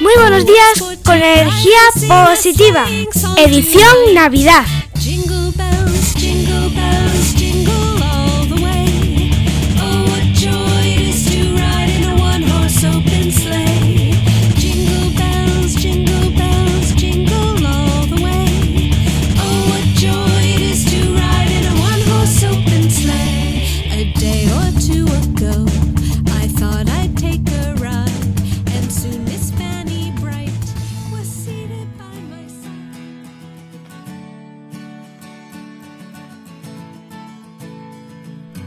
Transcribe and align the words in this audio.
Muy 0.00 0.12
buenos 0.18 0.46
días 0.46 1.00
con 1.04 1.16
energía 1.16 1.78
positiva. 2.08 2.86
Edición 3.36 4.14
Navidad. 4.14 4.64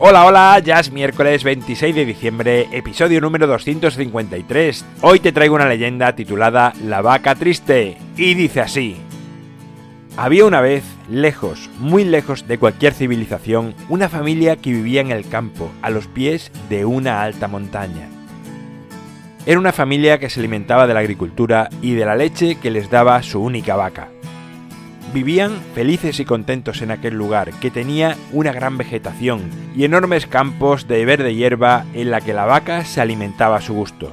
Hola, 0.00 0.26
hola, 0.26 0.60
ya 0.60 0.78
es 0.78 0.92
miércoles 0.92 1.42
26 1.42 1.92
de 1.92 2.04
diciembre, 2.04 2.68
episodio 2.70 3.20
número 3.20 3.48
253. 3.48 4.84
Hoy 5.00 5.18
te 5.18 5.32
traigo 5.32 5.56
una 5.56 5.66
leyenda 5.66 6.14
titulada 6.14 6.72
La 6.84 7.02
vaca 7.02 7.34
triste, 7.34 7.96
y 8.16 8.34
dice 8.34 8.60
así. 8.60 8.96
Había 10.16 10.44
una 10.44 10.60
vez, 10.60 10.84
lejos, 11.10 11.68
muy 11.80 12.04
lejos 12.04 12.46
de 12.46 12.58
cualquier 12.58 12.94
civilización, 12.94 13.74
una 13.88 14.08
familia 14.08 14.54
que 14.54 14.70
vivía 14.70 15.00
en 15.00 15.10
el 15.10 15.28
campo, 15.28 15.68
a 15.82 15.90
los 15.90 16.06
pies 16.06 16.52
de 16.68 16.84
una 16.84 17.22
alta 17.22 17.48
montaña. 17.48 18.08
Era 19.46 19.58
una 19.58 19.72
familia 19.72 20.20
que 20.20 20.30
se 20.30 20.38
alimentaba 20.38 20.86
de 20.86 20.94
la 20.94 21.00
agricultura 21.00 21.70
y 21.82 21.94
de 21.94 22.06
la 22.06 22.14
leche 22.14 22.54
que 22.62 22.70
les 22.70 22.88
daba 22.88 23.20
su 23.24 23.42
única 23.42 23.74
vaca. 23.74 24.10
Vivían 25.12 25.58
felices 25.74 26.20
y 26.20 26.26
contentos 26.26 26.82
en 26.82 26.90
aquel 26.90 27.14
lugar, 27.14 27.52
que 27.60 27.70
tenía 27.70 28.16
una 28.30 28.52
gran 28.52 28.76
vegetación 28.76 29.40
y 29.74 29.84
enormes 29.84 30.26
campos 30.26 30.86
de 30.86 31.04
verde 31.06 31.34
hierba 31.34 31.86
en 31.94 32.10
la 32.10 32.20
que 32.20 32.34
la 32.34 32.44
vaca 32.44 32.84
se 32.84 33.00
alimentaba 33.00 33.56
a 33.56 33.60
su 33.62 33.72
gusto. 33.72 34.12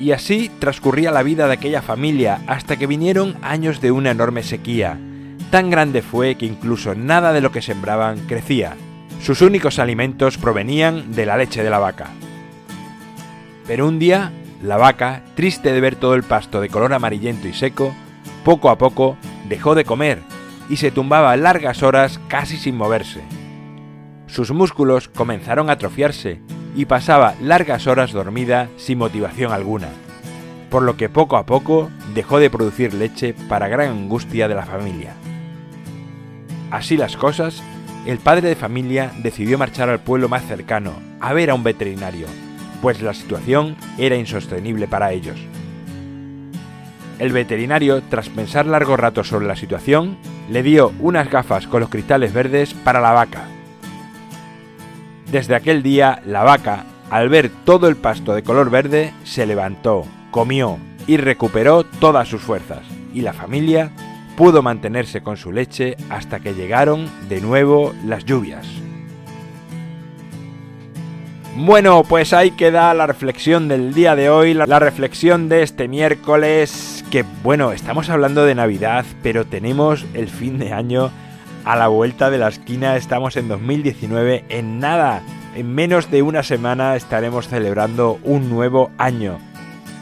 Y 0.00 0.12
así 0.12 0.50
transcurría 0.58 1.10
la 1.10 1.22
vida 1.22 1.46
de 1.46 1.52
aquella 1.52 1.82
familia 1.82 2.40
hasta 2.46 2.76
que 2.76 2.86
vinieron 2.86 3.36
años 3.42 3.80
de 3.80 3.92
una 3.92 4.10
enorme 4.10 4.42
sequía. 4.42 4.98
Tan 5.50 5.70
grande 5.70 6.00
fue 6.00 6.36
que 6.36 6.46
incluso 6.46 6.94
nada 6.94 7.32
de 7.32 7.42
lo 7.42 7.52
que 7.52 7.62
sembraban 7.62 8.18
crecía. 8.26 8.74
Sus 9.22 9.42
únicos 9.42 9.78
alimentos 9.78 10.38
provenían 10.38 11.12
de 11.12 11.26
la 11.26 11.36
leche 11.36 11.62
de 11.62 11.70
la 11.70 11.78
vaca. 11.78 12.08
Pero 13.66 13.86
un 13.86 13.98
día, 13.98 14.32
la 14.62 14.76
vaca, 14.76 15.22
triste 15.36 15.72
de 15.72 15.80
ver 15.80 15.94
todo 15.94 16.14
el 16.14 16.22
pasto 16.22 16.60
de 16.60 16.68
color 16.68 16.94
amarillento 16.94 17.46
y 17.46 17.52
seco, 17.52 17.94
poco 18.44 18.70
a 18.70 18.78
poco 18.78 19.16
dejó 19.48 19.74
de 19.74 19.84
comer 19.84 20.20
y 20.68 20.76
se 20.76 20.90
tumbaba 20.90 21.36
largas 21.36 21.82
horas 21.82 22.20
casi 22.28 22.56
sin 22.56 22.76
moverse. 22.76 23.20
Sus 24.26 24.50
músculos 24.52 25.08
comenzaron 25.08 25.68
a 25.68 25.74
atrofiarse 25.74 26.40
y 26.74 26.86
pasaba 26.86 27.34
largas 27.40 27.86
horas 27.86 28.12
dormida 28.12 28.68
sin 28.76 28.98
motivación 28.98 29.52
alguna, 29.52 29.88
por 30.70 30.82
lo 30.82 30.96
que 30.96 31.08
poco 31.08 31.36
a 31.36 31.44
poco 31.44 31.90
dejó 32.14 32.38
de 32.38 32.48
producir 32.48 32.94
leche 32.94 33.34
para 33.48 33.68
gran 33.68 33.90
angustia 33.90 34.48
de 34.48 34.54
la 34.54 34.64
familia. 34.64 35.14
Así 36.70 36.96
las 36.96 37.16
cosas, 37.16 37.62
el 38.06 38.18
padre 38.18 38.48
de 38.48 38.56
familia 38.56 39.12
decidió 39.18 39.58
marchar 39.58 39.90
al 39.90 40.00
pueblo 40.00 40.28
más 40.30 40.46
cercano 40.46 40.94
a 41.20 41.34
ver 41.34 41.50
a 41.50 41.54
un 41.54 41.62
veterinario, 41.62 42.26
pues 42.80 43.02
la 43.02 43.12
situación 43.12 43.76
era 43.98 44.16
insostenible 44.16 44.88
para 44.88 45.12
ellos. 45.12 45.38
El 47.18 47.32
veterinario, 47.32 48.02
tras 48.08 48.28
pensar 48.28 48.66
largo 48.66 48.96
rato 48.96 49.24
sobre 49.24 49.46
la 49.46 49.56
situación, 49.56 50.16
le 50.50 50.62
dio 50.62 50.92
unas 51.00 51.30
gafas 51.30 51.66
con 51.66 51.80
los 51.80 51.90
cristales 51.90 52.32
verdes 52.32 52.74
para 52.74 53.00
la 53.00 53.12
vaca. 53.12 53.44
Desde 55.30 55.54
aquel 55.54 55.82
día, 55.82 56.20
la 56.26 56.42
vaca, 56.42 56.84
al 57.10 57.28
ver 57.28 57.50
todo 57.64 57.88
el 57.88 57.96
pasto 57.96 58.34
de 58.34 58.42
color 58.42 58.70
verde, 58.70 59.12
se 59.24 59.46
levantó, 59.46 60.04
comió 60.30 60.78
y 61.06 61.16
recuperó 61.16 61.84
todas 61.84 62.28
sus 62.28 62.42
fuerzas, 62.42 62.82
y 63.14 63.22
la 63.22 63.32
familia 63.32 63.90
pudo 64.36 64.62
mantenerse 64.62 65.22
con 65.22 65.36
su 65.36 65.52
leche 65.52 65.96
hasta 66.10 66.40
que 66.40 66.54
llegaron 66.54 67.08
de 67.28 67.40
nuevo 67.40 67.94
las 68.04 68.24
lluvias. 68.24 68.66
Bueno, 71.54 72.02
pues 72.02 72.32
ahí 72.32 72.52
queda 72.52 72.94
la 72.94 73.06
reflexión 73.06 73.68
del 73.68 73.92
día 73.92 74.16
de 74.16 74.30
hoy, 74.30 74.54
la, 74.54 74.78
reflexión 74.78 75.50
de 75.50 75.62
este 75.62 75.86
miércoles, 75.86 77.01
que 77.12 77.26
bueno, 77.42 77.72
estamos 77.72 78.08
hablando 78.08 78.46
de 78.46 78.54
Navidad, 78.54 79.04
pero 79.22 79.44
tenemos 79.44 80.06
el 80.14 80.30
fin 80.30 80.58
de 80.58 80.72
año 80.72 81.10
a 81.62 81.76
la 81.76 81.88
vuelta 81.88 82.30
de 82.30 82.38
la 82.38 82.48
esquina, 82.48 82.96
estamos 82.96 83.36
en 83.36 83.48
2019, 83.48 84.46
en 84.48 84.78
nada, 84.78 85.20
en 85.54 85.74
menos 85.74 86.10
de 86.10 86.22
una 86.22 86.42
semana 86.42 86.96
estaremos 86.96 87.48
celebrando 87.48 88.18
un 88.24 88.48
nuevo 88.48 88.92
año. 88.96 89.38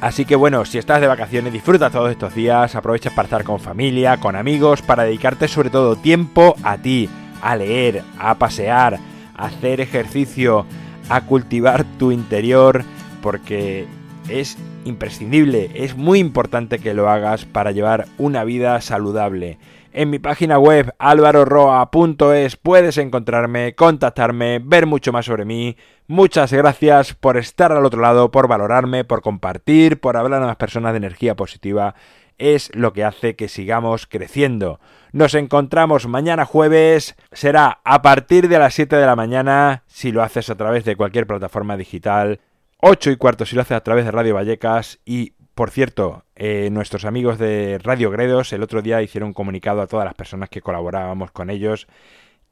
Así 0.00 0.24
que 0.24 0.34
bueno, 0.34 0.64
si 0.64 0.78
estás 0.78 1.00
de 1.00 1.06
vacaciones, 1.06 1.52
disfruta 1.52 1.90
todos 1.90 2.10
estos 2.10 2.34
días, 2.34 2.74
aprovecha 2.74 3.10
para 3.10 3.26
estar 3.26 3.44
con 3.44 3.60
familia, 3.60 4.16
con 4.16 4.34
amigos, 4.34 4.82
para 4.82 5.04
dedicarte 5.04 5.46
sobre 5.46 5.70
todo 5.70 5.94
tiempo 5.94 6.56
a 6.64 6.76
ti, 6.76 7.08
a 7.40 7.54
leer, 7.54 8.02
a 8.18 8.34
pasear, 8.34 8.98
a 9.36 9.46
hacer 9.46 9.80
ejercicio, 9.80 10.66
a 11.08 11.20
cultivar 11.20 11.84
tu 12.00 12.10
interior 12.10 12.82
porque 13.22 13.86
es 14.28 14.58
imprescindible, 14.84 15.70
es 15.74 15.96
muy 15.96 16.18
importante 16.18 16.78
que 16.78 16.94
lo 16.94 17.08
hagas 17.08 17.44
para 17.44 17.70
llevar 17.70 18.06
una 18.18 18.44
vida 18.44 18.80
saludable. 18.80 19.58
En 19.92 20.10
mi 20.10 20.18
página 20.18 20.58
web 20.58 20.94
alvaroroa.es 20.98 22.56
puedes 22.56 22.98
encontrarme, 22.98 23.74
contactarme, 23.74 24.60
ver 24.62 24.86
mucho 24.86 25.12
más 25.12 25.26
sobre 25.26 25.44
mí. 25.44 25.76
Muchas 26.06 26.52
gracias 26.52 27.14
por 27.14 27.36
estar 27.36 27.72
al 27.72 27.86
otro 27.86 28.00
lado, 28.00 28.30
por 28.30 28.46
valorarme, 28.46 29.04
por 29.04 29.22
compartir, 29.22 30.00
por 30.00 30.16
hablar 30.16 30.42
a 30.42 30.46
las 30.46 30.56
personas 30.56 30.92
de 30.92 30.98
energía 30.98 31.34
positiva. 31.34 31.94
Es 32.36 32.70
lo 32.74 32.92
que 32.92 33.04
hace 33.04 33.36
que 33.36 33.48
sigamos 33.48 34.06
creciendo. 34.06 34.80
Nos 35.12 35.34
encontramos 35.34 36.06
mañana 36.06 36.44
jueves. 36.44 37.16
Será 37.32 37.80
a 37.82 38.02
partir 38.02 38.48
de 38.48 38.58
las 38.58 38.74
7 38.74 38.96
de 38.96 39.06
la 39.06 39.16
mañana 39.16 39.84
si 39.86 40.12
lo 40.12 40.22
haces 40.22 40.50
a 40.50 40.56
través 40.56 40.84
de 40.84 40.96
cualquier 40.96 41.26
plataforma 41.26 41.78
digital. 41.78 42.40
8 42.78 43.10
y 43.10 43.16
cuarto 43.16 43.46
si 43.46 43.56
lo 43.56 43.62
haces 43.62 43.76
a 43.76 43.82
través 43.82 44.04
de 44.04 44.10
Radio 44.10 44.34
Vallecas. 44.34 45.00
Y, 45.04 45.32
por 45.54 45.70
cierto, 45.70 46.24
eh, 46.34 46.68
nuestros 46.70 47.04
amigos 47.04 47.38
de 47.38 47.78
Radio 47.82 48.10
Gredos 48.10 48.52
el 48.52 48.62
otro 48.62 48.82
día 48.82 49.02
hicieron 49.02 49.28
un 49.28 49.34
comunicado 49.34 49.80
a 49.80 49.86
todas 49.86 50.04
las 50.04 50.14
personas 50.14 50.48
que 50.48 50.60
colaborábamos 50.60 51.30
con 51.30 51.50
ellos 51.50 51.86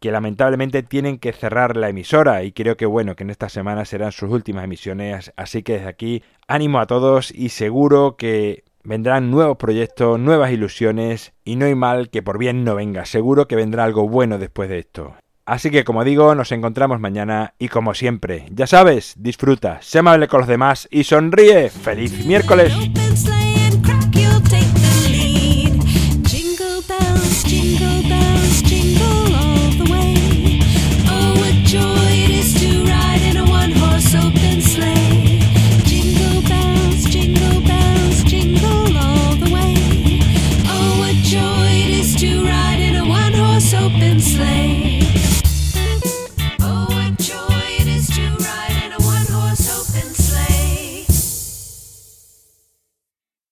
que 0.00 0.10
lamentablemente 0.10 0.82
tienen 0.82 1.18
que 1.18 1.32
cerrar 1.32 1.76
la 1.76 1.88
emisora 1.88 2.42
y 2.42 2.52
creo 2.52 2.76
que 2.76 2.84
bueno 2.84 3.16
que 3.16 3.22
en 3.22 3.30
esta 3.30 3.48
semana 3.48 3.86
serán 3.86 4.12
sus 4.12 4.28
últimas 4.30 4.64
emisiones 4.64 5.32
así 5.36 5.62
que 5.62 5.74
desde 5.74 5.88
aquí 5.88 6.22
ánimo 6.46 6.78
a 6.78 6.86
todos 6.86 7.30
y 7.30 7.48
seguro 7.50 8.16
que 8.16 8.64
vendrán 8.84 9.30
nuevos 9.30 9.56
proyectos, 9.56 10.20
nuevas 10.20 10.52
ilusiones 10.52 11.32
y 11.44 11.56
no 11.56 11.66
hay 11.66 11.74
mal 11.74 12.10
que 12.10 12.22
por 12.22 12.38
bien 12.38 12.64
no 12.64 12.74
venga. 12.74 13.06
Seguro 13.06 13.48
que 13.48 13.56
vendrá 13.56 13.84
algo 13.84 14.08
bueno 14.08 14.38
después 14.38 14.68
de 14.68 14.78
esto. 14.78 15.14
Así 15.46 15.70
que 15.70 15.84
como 15.84 16.04
digo, 16.04 16.34
nos 16.34 16.52
encontramos 16.52 17.00
mañana 17.00 17.54
y 17.58 17.68
como 17.68 17.94
siempre, 17.94 18.46
ya 18.50 18.66
sabes, 18.66 19.14
disfruta, 19.18 19.78
sé 19.82 19.98
amable 19.98 20.28
con 20.28 20.40
los 20.40 20.48
demás 20.48 20.88
y 20.90 21.04
sonríe. 21.04 21.68
¡Feliz 21.68 22.24
miércoles! 22.24 22.72